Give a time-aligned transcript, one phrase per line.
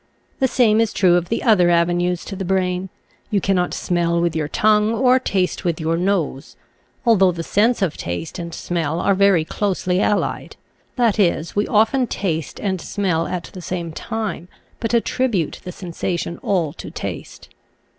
[0.39, 2.89] The same is true of the other avenues to the brain;
[3.29, 6.55] you cannot smell with your tongue or taste with your nose:
[7.05, 10.55] although the sense of taste and smell are very closely allied;
[10.95, 14.47] that is, we often taste and smell at the same time,
[14.79, 17.49] but attribute the sensation all to taste.